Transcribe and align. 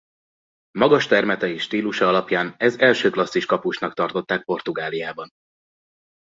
Magas 0.79 1.07
termete 1.07 1.47
és 1.49 1.61
stílusa 1.61 2.07
alapján 2.07 2.55
ez 2.57 2.77
első 2.79 3.09
klasszis 3.09 3.45
kapusnak 3.45 3.93
tartották 3.93 4.43
Portugáliában. 4.45 5.29